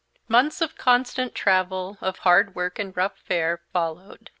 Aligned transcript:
Months 0.27 0.61
of 0.61 0.75
constant 0.77 1.35
travel, 1.35 1.99
of 2.01 2.17
hard 2.17 2.55
work 2.55 2.79
and 2.79 2.97
rough 2.97 3.19
fare, 3.19 3.61
followed. 3.71 4.29